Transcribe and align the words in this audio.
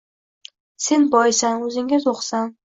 Sen 0.85 1.05
boysan, 1.17 1.61
oʻzingga 1.69 2.01
toʻqsan 2.09 2.51